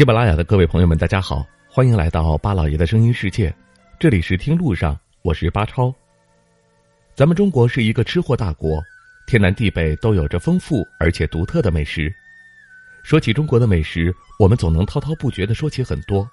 [0.00, 3.54] 喜马拉雅的各位朋友们，大家好，欢迎来到巴老爷的声音世界。
[3.98, 5.94] 这里是听路上，我是巴超。
[7.14, 8.82] 咱们中国是一个吃货大国，
[9.26, 12.10] 天南地北都有着丰富而且独特的美食。
[13.02, 16.26] 说起中国的美食，我们总能滔滔不绝的说起很多：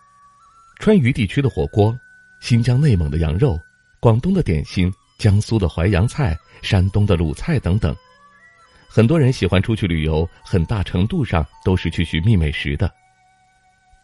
[0.79, 1.93] 川渝地区的火锅，
[2.39, 3.59] 新疆内蒙的羊肉，
[3.99, 7.93] 广东的点心，江苏的淮扬菜，山东的鲁菜等等。
[8.87, 12.89] 很多人喜欢出去旅游，很大程度上都是去寻觅美食的。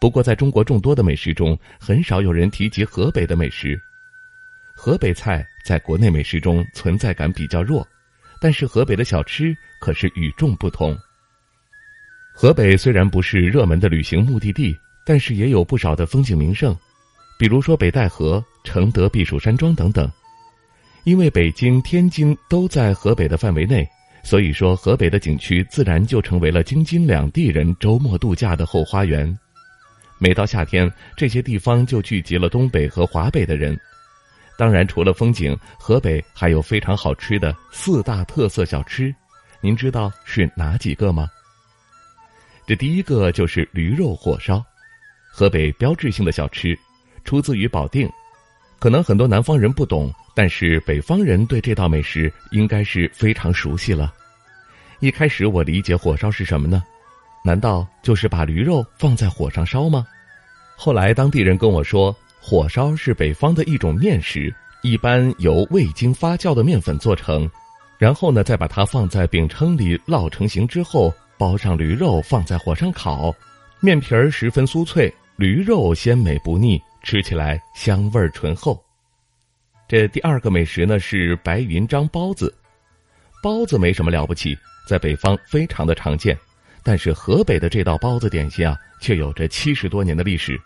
[0.04, 3.80] 不过，在中国众多的美食中，很少有人提及河北的美食。
[4.76, 7.88] 河北菜在国内美食中存在感比较弱，
[8.38, 10.94] 但是河北的小吃可是与众不同。
[12.34, 16.76] 河北虽然不是热门的旅行目的地，但是也有不少的风景名胜，
[17.38, 20.06] 比如说北戴河、承德避暑山庄等等。
[21.04, 23.88] 因为北京、天津都在河北的范围内，
[24.22, 29.34] 所以说河北的景区自然就成为了京津两地人周末度假的后花园。
[30.18, 33.78] 每到夏天，这些地方就聚集了东北和华北的人。
[34.56, 39.12] 当然，除了风景，河北还有非常好吃的四大特色小吃，
[39.60, 41.28] 您知道是哪几个吗？
[42.66, 44.64] 这第一个就是驴肉火烧，
[45.30, 46.78] 河北标志性的小吃，
[47.24, 48.08] 出自于保定。
[48.78, 54.14] 可能很多南方人不懂，但是北方人对这道美食应该是非常熟悉了。
[55.00, 56.82] 一开始我理解火烧是什么呢？
[57.46, 60.06] 难道就是把驴肉放在火上烧吗？
[60.76, 67.48] 后来，当地人跟我说，火烧是北方的一种面食，一般由未经发酵的面粉做成，
[67.98, 73.30] 然后呢，再把它放在饼铛里烙成型之后，包上驴肉放在火上烤，
[73.78, 78.82] 面皮儿十分酥脆，驴肉鲜美不腻，吃起来香味醇厚。
[79.86, 82.52] 这第二个美食呢是白云张包子，
[83.42, 84.56] 包子没什么了不起，
[84.88, 86.34] 在北方非常的常见。
[86.86, 90.60] 但是河北的这道包子点心啊，却有着七十多年的历史，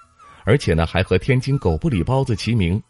[0.44, 2.82] 而且呢还和天津狗不理包子齐名。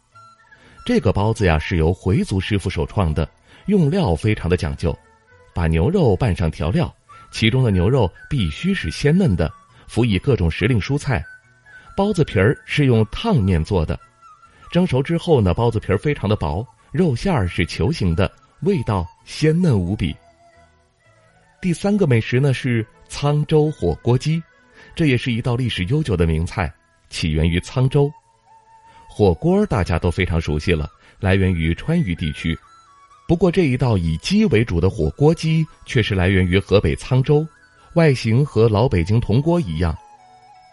[0.83, 3.29] 这个包子呀是由回族师傅首创的，
[3.67, 4.97] 用料非常的讲究，
[5.53, 6.91] 把牛肉拌上调料，
[7.29, 9.51] 其中的牛肉必须是鲜嫩的，
[9.87, 11.23] 辅以各种时令蔬菜。
[11.95, 13.99] 包子皮儿是用烫面做的，
[14.71, 20.15] 蒸熟之后呢，包子皮儿非常的薄，肉馅儿是球形的，味道鲜嫩无比。
[21.61, 22.83] 第三个美食呢是。
[23.09, 24.41] 沧州火锅鸡，
[24.95, 26.71] 这也是一道历史悠久的名菜，
[27.09, 28.11] 起源于沧州。
[29.09, 32.57] 火锅大家都非常熟悉了，来源于川渝地区。
[33.27, 37.45] 不过这一道以鸡为主的火锅鸡，却是来源于河北沧州，
[37.95, 39.95] 外形和老北京铜锅一样。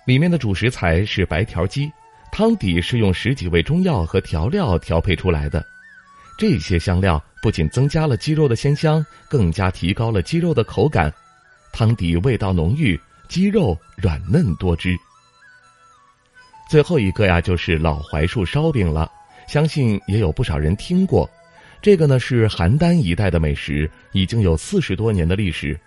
[0.06, 1.90] 里面的主食材是白条鸡，
[2.30, 5.64] 汤底是用十几味中药和调料调配出来的。
[6.38, 11.12] 这些香料不仅增加了鸡肉的鲜香，更加提高了鸡肉的口感。
[11.76, 12.98] 汤底味道浓郁，
[13.28, 14.96] 鸡肉软嫩多汁。
[16.70, 19.12] 最后一个呀，就是老槐树烧饼了，
[19.46, 21.28] 相信也有不少人听过。
[21.82, 25.78] 这个呢是邯郸一带的美食，已经有四十多年的历史。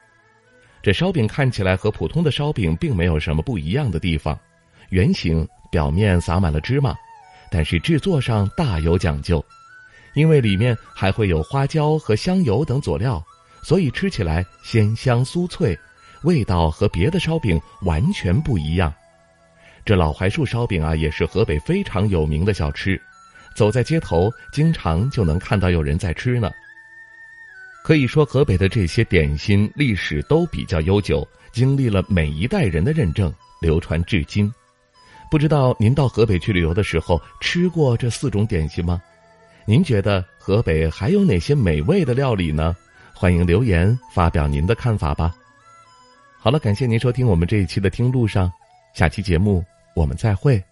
[0.84, 4.40] 这烧饼看起来和普通的烧饼并没有什么不一样的地方，
[4.90, 6.96] 圆形，表面撒满了芝麻，
[7.50, 9.44] 但是制作上大有讲究，
[10.14, 13.20] 因为里面还会有花椒和香油等佐料。
[13.62, 15.78] 所以吃起来鲜香酥脆，
[16.24, 18.94] 味道和别的烧饼完全不一样。
[19.86, 23.02] 这老槐树烧饼啊，也是河北非常有名的小吃，
[23.56, 26.52] 走在街头，经常就能看到有人在吃呢。
[27.84, 34.52] 可以说，河北的这些点心历史都比较悠久，经历了每一代人的认证，流传至今。
[35.32, 39.02] 不知道您到河北去旅游的时候吃过这四种点心吗？
[39.66, 42.76] 您觉得河北还有哪些美味的料理呢？
[43.20, 45.36] 欢迎留言发表您的看法吧。
[46.40, 48.50] 好了，感谢您收听我们这一期的听路上，
[48.94, 49.62] 下期节目
[49.94, 50.64] 我们再会。